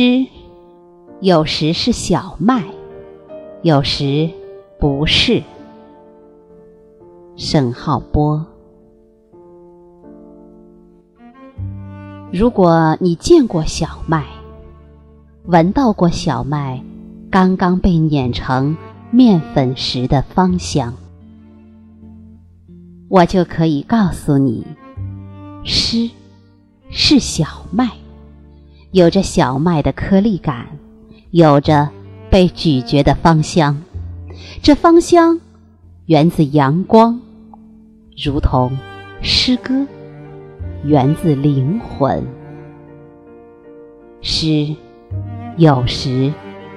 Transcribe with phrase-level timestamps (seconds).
[0.00, 0.24] 诗
[1.20, 2.62] 有时是小麦，
[3.62, 4.30] 有时
[4.78, 5.42] 不是。
[7.34, 8.46] 沈浩波，
[12.32, 14.24] 如果你见过小麦，
[15.46, 16.80] 闻到过小麦
[17.28, 18.76] 刚刚被碾成
[19.10, 20.94] 面粉时的芳香，
[23.08, 24.64] 我就可以告诉你，
[25.64, 26.08] 诗
[26.88, 27.90] 是小麦，
[28.90, 30.66] 有着小麦的颗粒感，
[31.30, 31.90] 有着
[32.30, 33.82] 被咀嚼的芳香，
[34.62, 35.38] 这芳香
[36.06, 37.20] 源自阳光。
[38.16, 38.76] 如同
[39.20, 39.86] 诗歌，
[40.84, 42.26] 源自灵魂。
[44.22, 44.74] 诗
[45.58, 46.32] 有时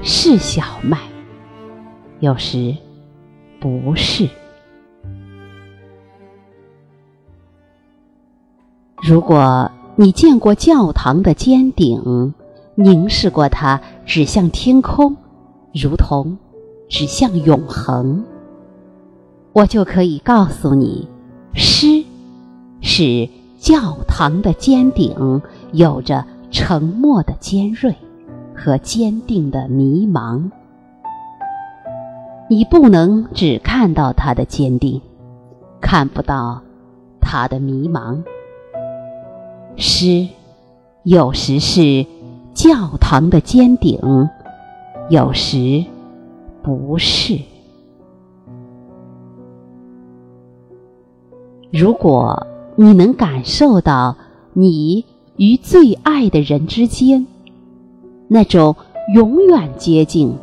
[0.00, 0.98] 是小麦，
[2.20, 2.74] 有时
[3.60, 4.28] 不是。
[9.02, 12.34] 如果你见过教堂的尖顶，
[12.74, 15.16] 凝视过它指向天空，
[15.72, 16.36] 如同
[16.86, 18.22] 指向永恒，
[19.54, 21.08] 我就可以告诉你。
[21.54, 22.04] 诗
[22.82, 23.26] 是
[23.58, 25.40] 教堂的尖顶，
[25.72, 27.96] 有着沉默的尖锐
[28.54, 30.50] 和坚定的迷茫。
[32.50, 35.00] 你不能只看到它的坚定，
[35.80, 36.60] 看不到
[37.18, 38.22] 它的迷茫。
[39.76, 40.26] 诗
[41.02, 42.06] 有时是
[42.54, 44.00] 教堂的尖顶，
[45.10, 45.84] 有时
[46.62, 47.38] 不是。
[51.70, 54.16] 如果你能感受到
[54.54, 55.04] 你
[55.36, 57.26] 与最爱的人之间
[58.28, 58.76] 那种
[59.14, 60.34] 永远接近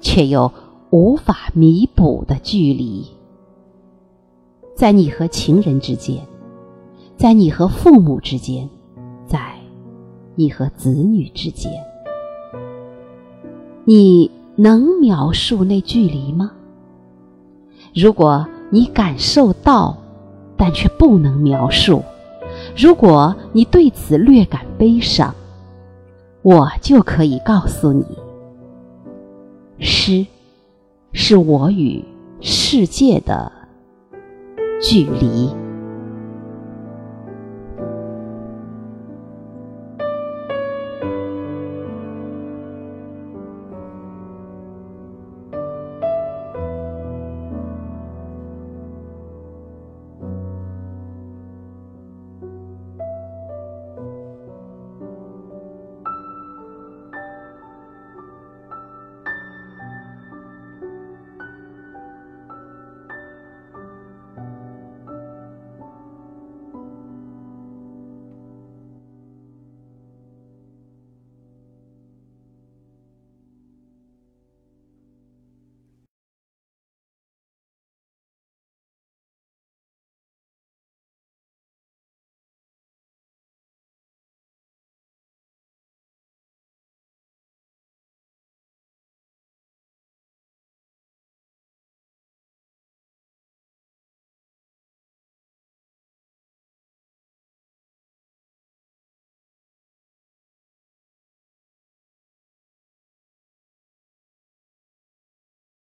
[0.00, 0.52] 却又
[0.90, 3.06] 无法弥补的距离，
[4.74, 6.18] 在你和情人之间，
[7.18, 8.70] 在你和父母之间，
[9.26, 9.40] 在
[10.36, 11.72] 你和子女之间，
[13.84, 16.52] 你能描述那距离吗？
[17.92, 19.98] 如果你感受到，
[20.56, 22.04] 但却不能描述。
[22.76, 25.34] 如果你对此略感悲伤，
[26.42, 28.06] 我就可以告诉你：
[29.80, 30.24] 诗
[31.12, 32.04] 是我与
[32.40, 33.50] 世界的
[34.80, 35.50] 距离。